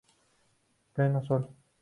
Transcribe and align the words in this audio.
Pleno 0.95 1.21
sol. 1.21 1.47